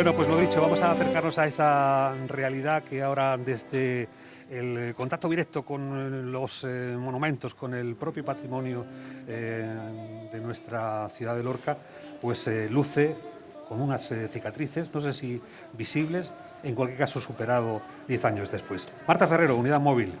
[0.00, 4.08] Bueno, pues lo dicho, vamos a acercarnos a esa realidad que ahora desde
[4.50, 8.82] el contacto directo con los eh, monumentos, con el propio patrimonio
[9.28, 9.68] eh,
[10.32, 11.76] de nuestra ciudad de Lorca,
[12.18, 13.14] pues eh, luce
[13.68, 15.38] con unas cicatrices, no sé si
[15.74, 16.30] visibles,
[16.62, 18.88] en cualquier caso superado 10 años después.
[19.06, 20.14] Marta Ferrero, Unidad Móvil.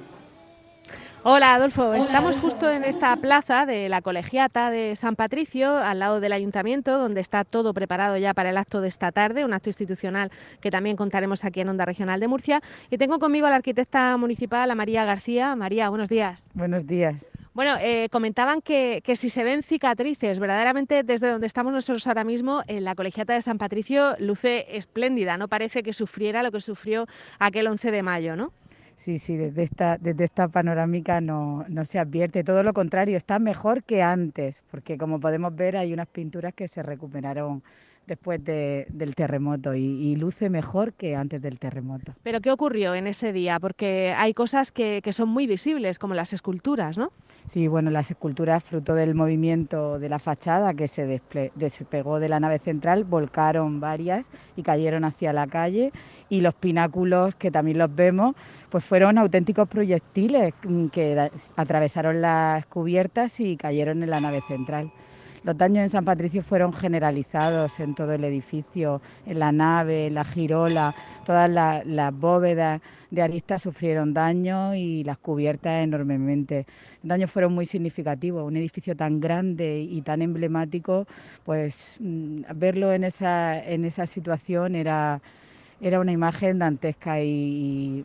[1.22, 6.18] Hola Adolfo, estamos justo en esta plaza de la Colegiata de San Patricio, al lado
[6.18, 9.68] del ayuntamiento, donde está todo preparado ya para el acto de esta tarde, un acto
[9.68, 10.30] institucional
[10.62, 12.62] que también contaremos aquí en Onda Regional de Murcia.
[12.90, 15.54] Y tengo conmigo a la arquitecta municipal, a María García.
[15.56, 16.46] María, buenos días.
[16.54, 17.30] Buenos días.
[17.52, 22.24] Bueno, eh, comentaban que, que, si se ven cicatrices, verdaderamente desde donde estamos nosotros ahora
[22.24, 26.62] mismo, en la Colegiata de San Patricio, luce espléndida, no parece que sufriera lo que
[26.62, 27.06] sufrió
[27.38, 28.54] aquel 11 de mayo, ¿no?
[29.00, 33.38] Sí, sí, desde esta, desde esta panorámica no, no, se advierte, todo lo contrario, está
[33.38, 37.62] mejor que antes, porque como podemos ver hay unas pinturas que se recuperaron
[38.10, 42.12] después del terremoto y, luce mejor que antes del terremoto.
[42.24, 43.60] ¿Pero qué ocurrió en ese día?
[43.60, 47.12] Porque hay cosas que, que son muy visibles, como las esculturas, ¿no?
[47.46, 51.20] Sí, bueno, las esculturas, fruto del movimiento de la fachada que se
[51.54, 55.92] despegó de la nave central, volcaron varias y cayeron hacia la calle
[56.28, 58.34] y los pináculos, que también los vemos,
[58.70, 64.90] pues fueron auténticos proyectiles mm, que atravesaron las cubiertas y cayeron en la nave central.
[65.42, 70.14] Los daños en San Patricio fueron generalizados en todo el edificio, en la nave, en
[70.14, 76.66] la girola, todas las, bóvedas de aristas sufrieron daño y las cubiertas enormemente.
[77.02, 78.46] Los daños fueron muy significativos.
[78.46, 81.06] Un edificio tan grande y tan emblemático,
[81.44, 85.22] pues mm, verlo en esa, en esa situación era
[85.80, 88.04] era una imagen dantesca y,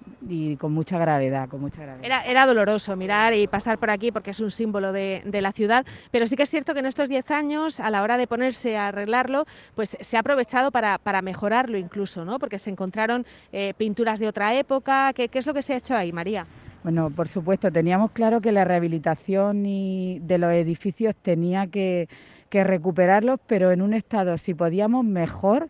[0.59, 2.23] con mucha gravedad, con mucha gravedad.
[2.25, 6.27] Era, doloroso mirar y pasar por aquí porque es un símbolo de, la ciudad, pero
[6.27, 8.87] sí que es cierto que en estos 10 años, a la hora de ponerse a
[8.87, 12.39] arreglarlo, pues se ha aprovechado para, mejorarlo incluso, ¿no?
[12.39, 15.11] Porque se encontraron eh, pinturas de otra época.
[15.13, 16.45] ¿Qué, es lo que se ha hecho ahí, María?
[16.83, 22.07] Bueno, por supuesto, teníamos claro que la rehabilitación de los edificios tenía que,
[22.49, 25.69] que recuperarlos, pero en un estado, si podíamos, mejor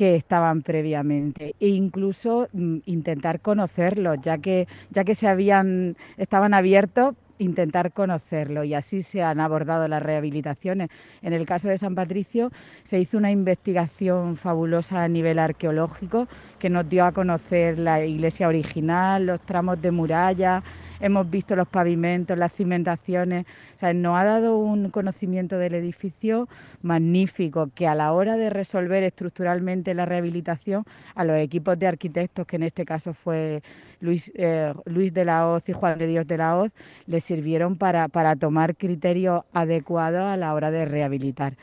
[0.00, 6.54] que estaban previamente e incluso mm, intentar conocerlos, ya que, ya que se habían, estaban
[6.54, 10.88] abiertos intentar conocerlo y así se han abordado las rehabilitaciones.
[11.20, 12.50] En el caso de San Patricio
[12.84, 16.28] se hizo una investigación fabulosa a nivel arqueológico
[16.58, 20.62] que nos dio a conocer la iglesia original, los tramos de muralla,
[21.00, 26.48] hemos visto los pavimentos, las cimentaciones, o sea, nos ha dado un conocimiento del edificio
[26.82, 30.84] magnífico que a la hora de resolver estructuralmente la rehabilitación
[31.14, 33.62] a los equipos de arquitectos, que en este caso fue
[34.00, 36.72] Luis, eh, de la Hoz y Juan de Dios de la Hoz,
[37.06, 41.54] les sirvieron para, para tomar criterios adecuados a la hora de rehabilitar.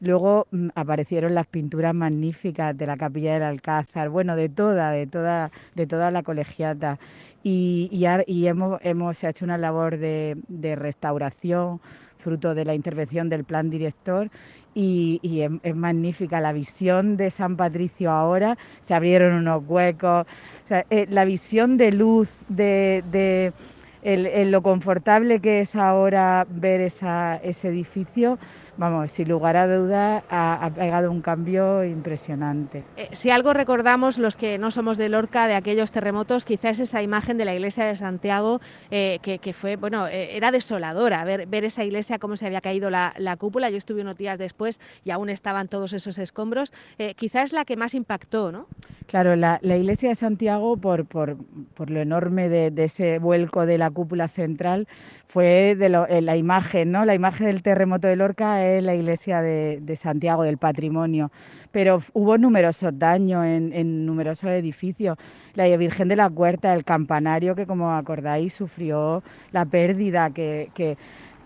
[0.00, 5.06] Luego mm, aparecieron las pinturas magníficas de la capilla del Alcázar, bueno, de toda, de
[5.06, 6.98] toda, de toda la colegiata.
[7.42, 10.36] Y, y, hemos, hemos hecho una labor de,
[10.76, 11.80] restauración,
[12.18, 14.30] fruto de la intervención del plan director,
[14.74, 20.26] y, es, magnífica la visión de San Patricio ahora, se abrieron unos huecos,
[20.90, 23.52] eh, la visión de luz, de, de
[24.02, 28.38] el, lo confortable que es ahora ver ese edificio
[28.76, 32.84] vamos, sin lugar a duda ha, pegado un cambio impresionante.
[32.96, 37.02] Eh, si algo recordamos los que no somos de Lorca de aquellos terremotos, quizás esa
[37.02, 38.60] imagen de la iglesia de Santiago
[38.90, 42.90] eh, que, fue, bueno, eh, era desoladora ver, ver esa iglesia cómo se había caído
[42.90, 43.70] la, cúpula.
[43.70, 46.72] Yo estuve unos días después y aún estaban todos esos escombros.
[47.16, 48.66] quizás es la que más impactó, ¿no?
[49.06, 51.36] Claro, la, iglesia de Santiago, por, por,
[51.74, 54.86] por lo enorme de, de ese vuelco de la cúpula central,
[55.30, 57.04] fue de la imagen, ¿no?
[57.04, 61.30] La imagen del terremoto de Lorca es la iglesia de, Santiago, del patrimonio.
[61.70, 65.16] Pero hubo numerosos daños en, numerosos edificios.
[65.54, 69.22] La Virgen de la Huerta, el campanario, que como acordáis, sufrió
[69.52, 70.96] la pérdida que, que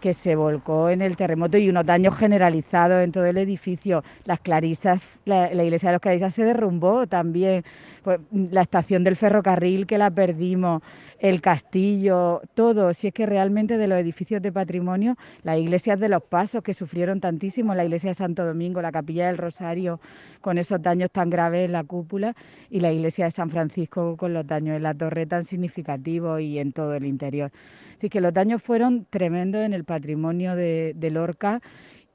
[0.04, 4.04] que se volcó en el terremoto y unos daños generalizados en todo el edificio.
[4.26, 7.64] Las clarisas, la, iglesia de los clarisas se derrumbó también,
[8.02, 10.82] pues, la estación del ferrocarril que la perdimos,
[11.18, 12.92] el castillo, todo.
[12.92, 16.74] Si es que realmente de los edificios de patrimonio, las iglesias de los pasos que
[16.74, 20.00] sufrieron tantísimo, la iglesia de Santo Domingo, la capilla del Rosario,
[20.40, 22.34] con esos daños tan graves en la cúpula,
[22.70, 26.58] y la iglesia de San Francisco con los daños en la torre tan significativos y
[26.58, 27.50] en todo el interior.
[27.98, 31.60] Así que los daños fueron tremendos en el patrimonio de, Lorca.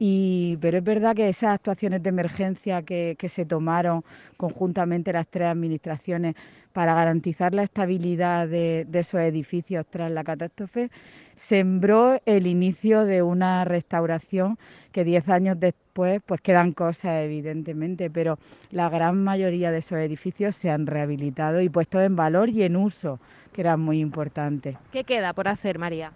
[0.01, 4.05] Y, pero es verdad que esas actuaciones de emergencia que, se tomaron
[4.37, 6.35] conjuntamente las tres administraciones
[6.71, 10.89] para garantizar la estabilidad de, esos edificios tras la catástrofe,
[11.35, 14.57] sembró el inicio de una restauración
[14.93, 18.39] que diez años después pues quedan cosas evidentemente, pero
[18.71, 22.77] la gran mayoría de esos edificios se han rehabilitado y puesto en valor y en
[22.77, 23.19] uso,
[23.51, 24.77] que era muy importante.
[24.93, 26.13] ¿Qué queda por hacer, María?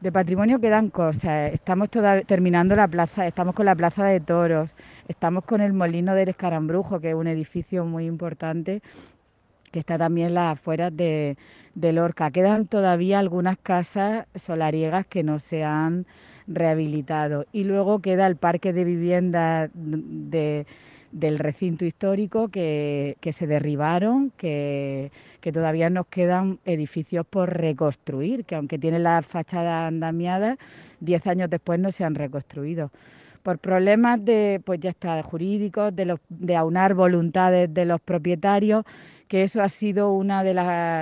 [0.00, 1.52] De patrimonio quedan cosas.
[1.54, 1.88] Estamos
[2.26, 4.74] terminando la plaza, estamos con la plaza de toros,
[5.08, 8.82] estamos con el molino del Escarambrujo, que es un edificio muy importante
[9.72, 11.36] que está también las afueras de,
[11.74, 12.30] Lorca.
[12.30, 16.06] Quedan todavía algunas casas solariegas que no se han
[16.46, 17.46] rehabilitado.
[17.52, 20.66] Y luego queda el parque de viviendas de
[21.16, 25.10] del recinto histórico que, se derribaron, que,
[25.52, 30.58] todavía nos quedan edificios por reconstruir, que aunque tienen las fachadas andamiadas,
[31.00, 32.90] diez años después no se han reconstruido.
[33.42, 38.84] Por problemas de, pues ya está, jurídicos, de, los, de aunar voluntades de los propietarios,
[39.28, 40.54] que eso ha sido una de,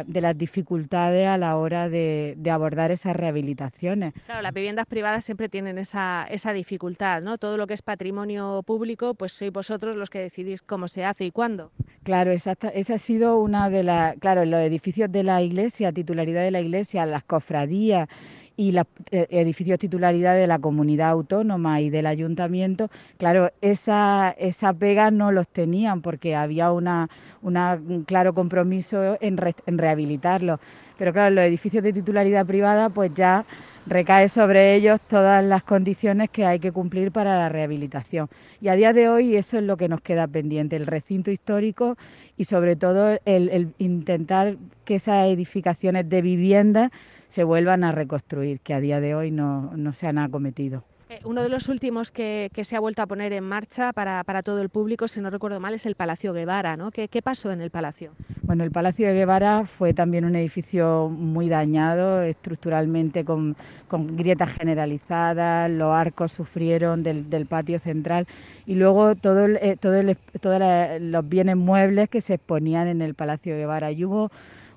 [0.06, 4.15] de las dificultades a la hora de, abordar esas rehabilitaciones.
[4.26, 7.37] Claro, las viviendas privadas siempre tienen esa, esa dificultad, ¿no?
[7.37, 11.25] Todo lo que es patrimonio público, pues sois vosotros los que decidís cómo se hace
[11.25, 11.73] y cuándo.
[12.05, 16.43] Claro, esa, esa ha sido una de las, claro, los edificios de la iglesia, titularidad
[16.43, 18.09] de la iglesia, las cofradías
[18.56, 24.72] y los eh, edificios titularidad de la comunidad autónoma y del ayuntamiento, claro, esa, esa
[24.72, 27.08] pega no los tenían porque había una,
[27.42, 30.60] un claro compromiso en, en rehabilitarlos.
[30.99, 33.44] Pero claro, los edificios de titularidad privada pues ya
[33.87, 38.29] recae sobre ellos todas las condiciones que hay que cumplir para la rehabilitación.
[38.61, 41.96] Y a día de hoy eso es lo que nos queda pendiente, el recinto histórico
[42.37, 46.91] y sobre todo el, intentar que esas edificaciones de vivienda
[47.29, 50.85] se vuelvan a reconstruir, que a día de hoy no, se han acometido.
[51.10, 54.62] Eh, uno de los últimos que, se ha vuelto a poner en marcha para, todo
[54.62, 56.76] el público, si no recuerdo mal, es el Palacio Guevara.
[56.76, 56.90] ¿no?
[56.90, 58.12] ¿Qué, pasó en el Palacio?
[58.42, 63.56] Bueno, el Palacio de Guevara fue también un edificio muy dañado estructuralmente con,
[63.90, 68.26] grietas generalizadas, los arcos sufrieron del, patio central
[68.66, 69.94] y luego todo, eh, todo
[70.40, 70.60] todos
[71.00, 73.92] los bienes muebles que se exponían en el Palacio Guevara.
[73.92, 73.96] Y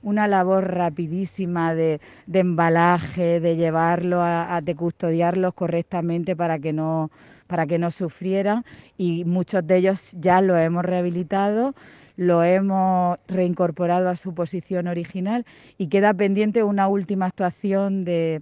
[0.08, 2.00] una labor rapidísima de,
[2.32, 7.12] embalaje, de llevarlo, a, de custodiarlos correctamente para que no
[7.46, 8.64] para que no sufrieran.
[8.98, 11.76] Y muchos de ellos ya lo hemos rehabilitado,
[12.16, 15.46] lo hemos reincorporado a su posición original
[15.78, 18.42] y queda pendiente una última actuación de,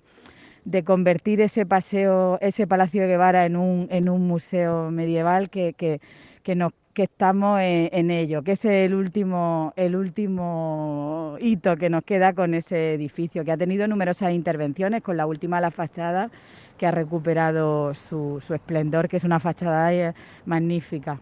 [0.85, 5.99] convertir ese paseo, ese Palacio de Guevara en un, en un museo medieval que, que,
[6.43, 12.03] que nos que estamos en, ello, que es el último, el último hito que nos
[12.03, 16.31] queda con ese edificio, que ha tenido numerosas intervenciones, con la última la fachada,
[16.77, 20.13] que ha recuperado su, su esplendor, que es una fachada eh,
[20.45, 21.19] magnífica.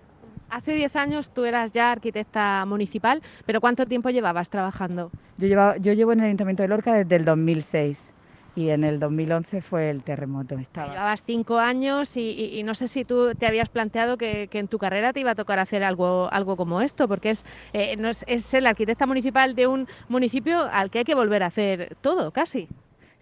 [0.52, 5.10] Hace 10 años tú eras ya arquitecta municipal, pero ¿cuánto tiempo llevabas trabajando?
[5.40, 8.13] Yo, llevaba, yo llevo en el Ayuntamiento de Lorca desde el 2006
[8.56, 10.58] y en el 2011 fue el terremoto.
[10.58, 10.92] Estaba.
[10.92, 15.14] Llevabas cinco años y, no sé si tú te habías planteado que, en tu carrera
[15.14, 18.54] te iba a tocar hacer algo, algo como esto, porque es, eh, no es, es
[18.62, 22.68] la arquitecta municipal de un municipio al que hay que volver a hacer todo, casi.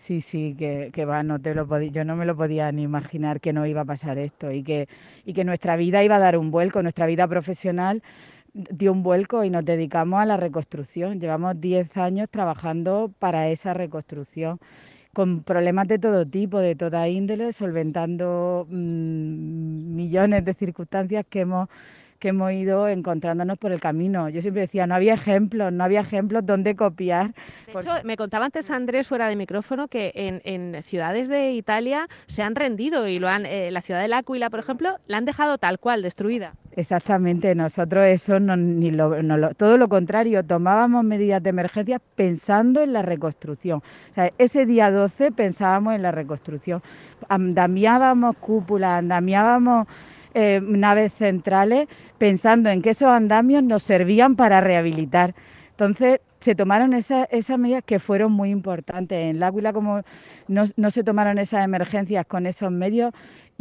[0.01, 3.39] Sí, sí, que, que va, no te lo yo no me lo podía ni imaginar
[3.39, 4.89] que no iba a pasar esto y que,
[5.25, 8.01] y que nuestra vida iba a dar un vuelco, nuestra vida profesional
[8.53, 11.20] dio un vuelco y nos dedicamos a la reconstrucción.
[11.20, 14.60] Llevamos 10 años trabajando para esa reconstrucción
[15.13, 21.70] con problemas de todo tipo, de toda índole, solventando mm, millones de circunstancias que hemos
[22.22, 24.30] que hemos ido encontrándonos por el camino.
[24.30, 27.34] Yo siempre decía, no había ejemplos, no había ejemplos donde copiar.
[27.65, 32.44] De hecho, me contaba antes Andrés fuera de micrófono que en, ciudades de Italia se
[32.44, 35.58] han rendido y lo han, eh, la ciudad de L'Aquila, por ejemplo, la han dejado
[35.58, 36.53] tal cual, destruida.
[36.74, 39.12] Exactamente, nosotros eso no, ni lo,
[39.56, 43.84] todo lo contrario, tomábamos medidas de emergencia pensando en la reconstrucción.
[44.38, 46.82] Ese día 12 pensábamos en la reconstrucción,
[47.28, 49.88] andamiábamos cúpulas, andamiábamos
[50.34, 55.36] eh, naves centrales pensando en que esos andamios nos servían para rehabilitar.
[55.72, 59.18] Entonces se tomaron esas, medidas que fueron muy importantes.
[59.18, 60.01] En la Águila como
[60.48, 63.13] no, se tomaron esas emergencias con esos medios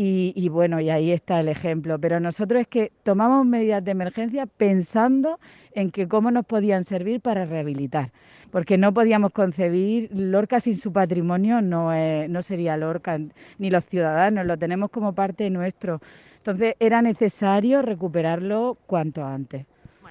[0.02, 1.98] y, bueno, y ahí está el ejemplo.
[1.98, 5.38] Pero nosotros es que tomamos medidas de emergencia pensando
[5.72, 8.10] en que cómo nos podían servir para rehabilitar.
[8.50, 11.92] Porque no podíamos concebir Lorca sin su patrimonio, no,
[12.28, 13.18] no sería Lorca,
[13.58, 16.00] ni los ciudadanos, lo tenemos como parte nuestro.
[16.38, 19.66] Entonces era necesario recuperarlo cuanto antes.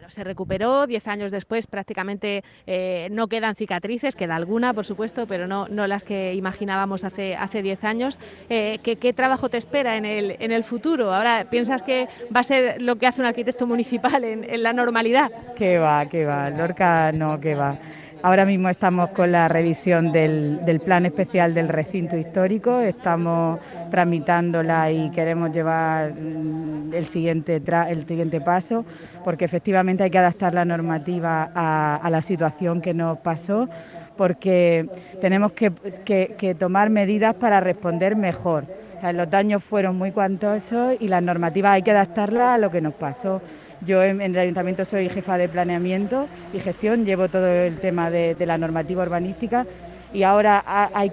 [0.10, 5.48] Se recuperó, diez años después prácticamente eh, no quedan cicatrices, queda alguna, por supuesto, pero
[5.48, 8.20] no, no las que imaginábamos hace, hace diez años.
[8.50, 11.14] Eh, ¿qué, trabajo te espera en el, en el futuro?
[11.14, 14.74] Ahora, ¿piensas que va a ser lo que hace un arquitecto municipal en, en la
[14.74, 15.32] normalidad?
[15.56, 17.78] Que va, que va, Lorca no, que va.
[18.22, 23.60] Ahora mismo estamos con la revisión del, plan especial del recinto histórico, estamos
[23.92, 28.84] tramitándola y queremos llevar mm, el siguiente, el siguiente paso,
[29.24, 33.70] porque efectivamente hay que adaptar la normativa a, la situación que nos pasó,
[34.18, 34.90] porque
[35.22, 38.66] tenemos que, tomar medidas para responder mejor.
[39.14, 42.96] los daños fueron muy cuantosos y las normativas hay que adaptarlas a lo que nos
[42.96, 43.42] pasó.
[43.86, 48.36] Yo en, el ayuntamiento soy jefa de planeamiento y gestión, llevo todo el tema de,
[48.46, 49.66] la normativa urbanística
[50.14, 50.64] y ahora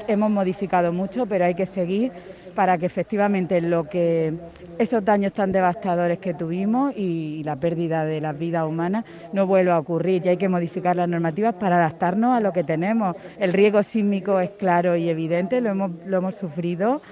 [0.08, 2.12] hemos modificado mucho, pero hay que seguir
[2.54, 4.32] para que efectivamente lo que
[4.78, 9.74] esos daños tan devastadores que tuvimos y, la pérdida de las vidas humanas no vuelva
[9.74, 13.14] a ocurrir y hay que modificar las normativas para adaptarnos a lo que tenemos.
[13.38, 17.02] El riesgo sísmico es claro y evidente, lo hemos, lo hemos sufrido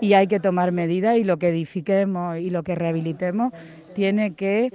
[0.00, 3.52] y hay que tomar medidas y lo que edifiquemos y lo que rehabilitemos
[3.94, 4.70] tiene que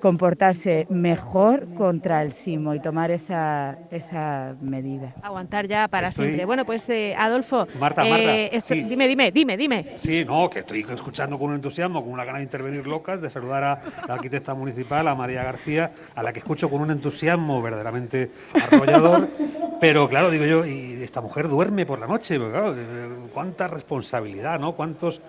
[0.00, 5.14] comportarse mejor contra el sismo y tomar esa, esa medida.
[5.22, 6.44] Aguantar ya para siempre.
[6.44, 9.86] Bueno, pues eh, Adolfo, Marta, eh, dime, dime, dime, dime.
[9.96, 13.30] Sí, no, que estoy escuchando con un entusiasmo, con una gana de intervenir locas, de
[13.30, 17.62] saludar a la arquitecta municipal, a María García, a la que escucho con un entusiasmo
[17.62, 19.28] verdaderamente arrollador.
[19.82, 24.60] pero claro, digo yo, y esta mujer duerme por la noche, claro, eh, cuánta responsabilidad,
[24.60, 24.76] ¿no?
[24.76, 25.20] Cuántos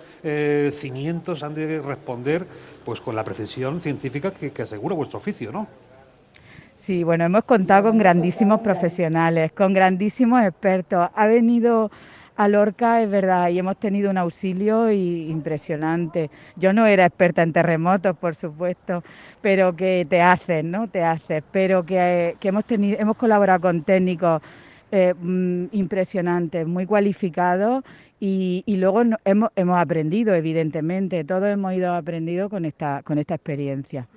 [0.71, 2.45] cimientos han de responder
[2.85, 5.65] pues con la precisión científica que, asegura vuestro oficio, ¿no?
[6.77, 11.09] Sí, bueno, hemos contado con grandísimos profesionales, con grandísimos expertos.
[11.15, 11.89] Ha venido
[12.35, 16.29] a Lorca, es verdad, y hemos tenido un auxilio impresionante.
[16.55, 19.03] Yo no era experta en terremotos, por supuesto,
[19.41, 20.87] pero que te haces, ¿no?
[20.87, 24.41] Te haces, pero que, hemos, tenido, hemos colaborado con técnicos
[24.91, 27.83] eh, mm, impresionantes, muy cualificados
[28.19, 34.07] y, luego hemos, hemos, aprendido, evidentemente, todos hemos ido aprendido con esta, con esta experiencia.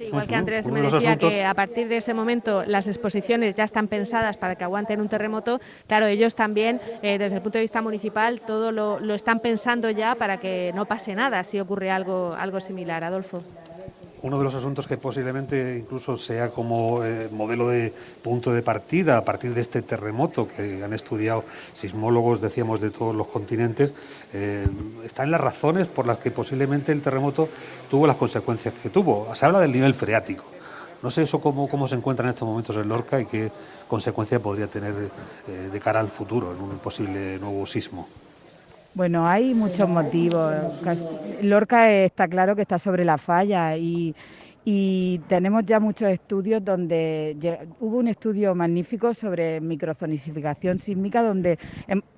[0.00, 3.88] Igual que Andrés me decía que a partir de ese momento las exposiciones ya están
[3.88, 7.82] pensadas para que aguanten un terremoto, claro, ellos también, eh, desde el punto de vista
[7.82, 12.34] municipal, todo lo, lo, están pensando ya para que no pase nada si ocurre algo,
[12.38, 13.04] algo similar.
[13.04, 13.42] Adolfo
[14.24, 19.18] uno de los asuntos que posiblemente incluso sea como eh, modelo de punto de partida
[19.18, 23.92] a partir de este terremoto que han estudiado sismólogos, decíamos, de todos los continentes,
[24.32, 24.66] eh,
[25.04, 27.50] está en las razones por las que posiblemente el terremoto
[27.90, 29.28] tuvo las consecuencias que tuvo.
[29.34, 30.44] Se habla del nivel freático.
[31.02, 33.52] No sé eso cómo, cómo se encuentra en estos momentos en Lorca y qué
[33.86, 34.94] consecuencia podría tener
[35.48, 38.08] eh, de cara al futuro en un posible nuevo sismo.
[38.94, 40.54] Bueno, hay muchos motivos.
[41.42, 44.14] Lorca está claro que está sobre la falla y,
[45.28, 47.36] tenemos ya muchos estudios donde
[47.80, 51.58] hubo un estudio magnífico sobre microzonisificación sísmica donde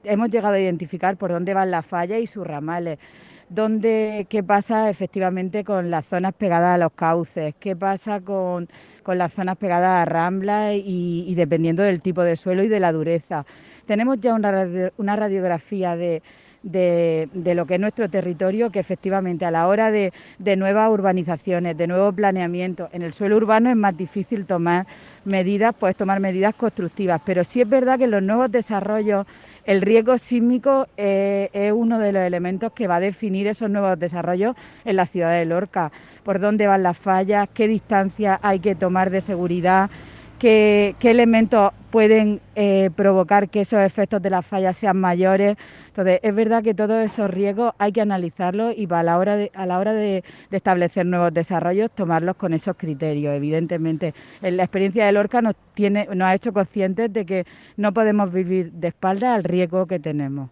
[0.05, 2.99] hemos llegado a identificar por dónde van las fallas y sus ramales.
[3.49, 8.69] Dónde, qué pasa efectivamente con las zonas pegadas a los cauces, qué pasa con,
[9.07, 13.47] las zonas pegadas a ramblas y, dependiendo del tipo de suelo y de la dureza.
[13.87, 16.23] Tenemos ya una radiografía de,
[16.67, 20.13] de, lo que es nuestro territorio, que efectivamente a la hora de,
[20.57, 24.87] nuevas urbanizaciones, de nuevo planeamiento, en el suelo urbano es más difícil tomar
[25.25, 29.27] medidas, pues tomar medidas constructivas, pero sí es verdad que en los nuevos desarrollos
[29.65, 33.99] el riesgo sísmico eh, es uno de los elementos que va a definir esos nuevos
[33.99, 35.91] desarrollos en la ciudad de Lorca,
[36.25, 39.91] por dónde van las fallas, qué distancia hay que tomar de seguridad,
[40.39, 45.57] qué, elementos pueden eh, provocar que esos efectos de las fallas sean mayores.
[45.89, 49.51] Entonces, es verdad que todos esos riesgos hay que analizarlos y a la hora de,
[49.55, 53.35] a la hora de, establecer nuevos desarrollos, tomarlos con esos criterios.
[53.35, 58.33] Evidentemente, la experiencia de Lorca nos, tiene, nos ha hecho conscientes de que no podemos
[58.33, 60.51] vivir de espalda al riesgo que tenemos.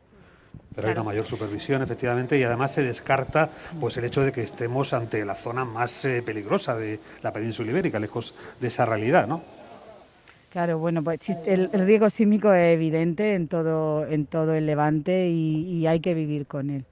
[0.74, 3.48] Pero hay una mayor supervisión, efectivamente, y además se descarta
[3.80, 7.70] pues el hecho de que estemos ante la zona más eh, peligrosa de la península
[7.70, 9.42] ibérica, lejos de esa realidad, ¿no?
[10.54, 15.84] Claro, bueno, pues el, riesgo sísmico es evidente en todo, en todo el levante y,
[15.88, 16.84] hay que vivir con él.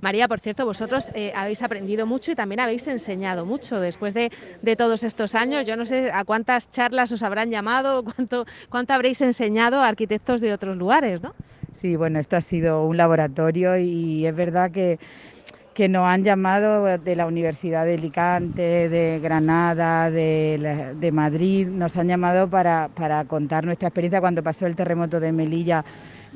[0.00, 4.30] María, por cierto, vosotros eh, habéis aprendido mucho y también habéis enseñado mucho después de,
[4.78, 5.66] todos estos años.
[5.66, 10.40] Yo no sé a cuántas charlas os habrán llamado, cuánto, cuánto habréis enseñado a arquitectos
[10.40, 11.34] de otros lugares, ¿no?
[11.72, 14.98] Sí, bueno, esto ha sido un laboratorio y es verdad que
[15.76, 21.98] que nos han llamado de la Universidad de Alicante, de Granada, de, de Madrid, nos
[21.98, 24.22] han llamado para, para contar nuestra experiencia.
[24.22, 25.84] Cuando pasó el terremoto de Melilla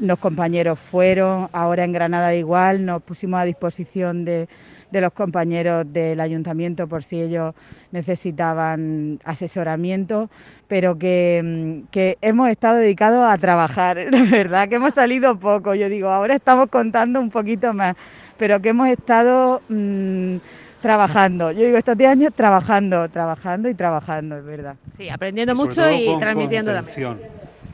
[0.01, 4.49] los compañeros fueron, ahora en Granada igual, nos pusimos a disposición de,
[4.93, 7.55] los compañeros del ayuntamiento por si ellos
[7.93, 10.31] necesitaban asesoramiento,
[10.69, 15.89] pero que, mm, hemos estado dedicados a trabajar, la verdad que hemos salido poco, yo
[15.89, 17.95] digo, ahora estamos contando un poquito más,
[18.41, 20.37] pero que hemos estado mm,
[20.81, 24.77] trabajando, yo digo, estos 10 años trabajando, trabajando y trabajando, es verdad.
[24.97, 27.19] Sí, aprendiendo mucho y transmitiendo también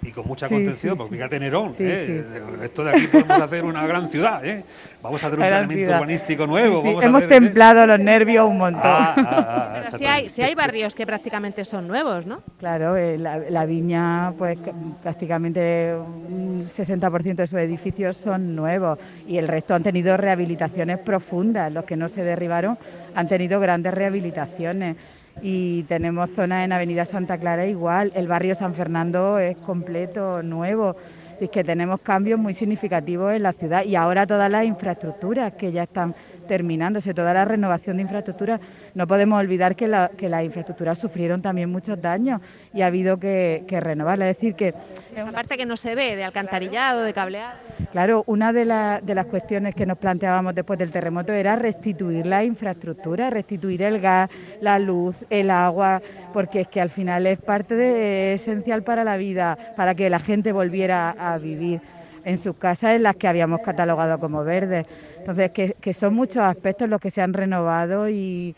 [0.03, 2.25] y con mucha contención, porque fíjate Nerón, ¿eh?
[2.63, 4.65] esto de aquí podemos hacer una gran ciudad, ¿eh?
[5.03, 7.01] vamos a hacer un planeamiento urbanístico nuevo.
[7.01, 7.27] Hemos ¿eh?
[7.27, 8.83] templado los nervios un montón.
[8.85, 12.43] Ah, ah, ah, Pero hay, hay barrios que prácticamente son nuevos, ¿no?
[12.59, 14.59] Claro, la, viña, pues
[15.03, 21.73] prácticamente un 60% de sus edificios son nuevos y el resto han tenido rehabilitaciones profundas,
[21.73, 22.79] los que no se derribaron
[23.15, 24.97] han tenido grandes rehabilitaciones
[25.43, 30.97] y tenemos zonas en Avenida Santa Clara igual, el barrio San Fernando es completo, nuevo,
[31.41, 35.73] es que tenemos cambios muy significativos en la ciudad y ahora todas las infraestructuras que
[35.73, 36.15] ya están
[36.47, 38.61] terminándose, toda la renovación de infraestructuras,
[38.95, 42.41] no podemos olvidar que, la, que las infraestructuras sufrieron también muchos daños
[42.73, 44.31] y ha habido que, que renovarlas.
[44.31, 44.75] Es decir, que...
[45.15, 47.59] Esa parte que no se ve, de alcantarillado, de cableado.
[47.93, 48.65] Claro, una de,
[49.03, 54.01] de las cuestiones que nos planteábamos después del terremoto era restituir la infraestructura, restituir el
[54.01, 59.05] gas, la luz, el agua, porque es que al final es parte de, esencial para
[59.05, 61.81] la vida, para que la gente volviera a vivir
[62.27, 64.85] en sus casas en las que habíamos catalogado como verdes.
[65.19, 68.55] Entonces, que, son muchos aspectos los que se han renovado y,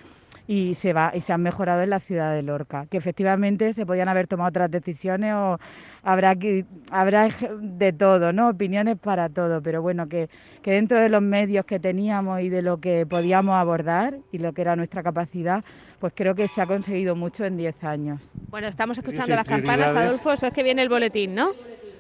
[0.75, 4.09] se va y se han mejorado en la ciudad de Lorca, que efectivamente se podían
[4.09, 5.59] haber tomado otras decisiones o
[6.03, 7.29] habrá que, habrá
[7.61, 8.49] de todo, ¿no?
[8.49, 10.31] Opiniones para todo, pero bueno, que,
[10.63, 14.55] que dentro de los medios que teníamos y de lo que podíamos abordar y lo
[14.55, 15.63] que era nuestra capacidad,
[15.99, 18.33] pues creo que se ha conseguido mucho en 10 años.
[18.49, 21.51] Bueno, estamos escuchando las campanas, Adolfo, eso es que viene el boletín, ¿no?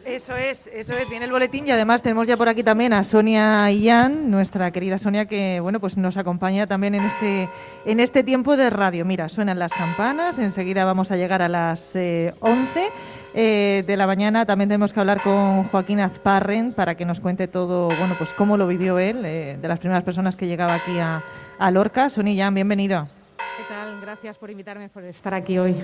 [0.08, 3.04] Eso es, eso es, viene el boletín y además tenemos ya por aquí también a
[3.04, 7.50] Sonia Ian, nuestra querida Sonia, que bueno, pues nos acompaña también en este,
[7.84, 9.04] en este tiempo de radio.
[9.04, 12.90] Mira, suenan las campanas, enseguida vamos a llegar a las 11 eh,
[13.34, 14.46] eh, de la mañana.
[14.46, 18.56] También tenemos que hablar con Joaquín Azparren para que nos cuente todo, bueno, pues cómo
[18.56, 21.22] lo vivió él, eh, de las primeras personas que llegaba aquí a,
[21.58, 22.08] a Lorca.
[22.08, 23.08] Sonia Ian, bienvenido.
[23.36, 24.00] ¿Qué tal?
[24.00, 25.76] Gracias por invitarme, por estar aquí hoy.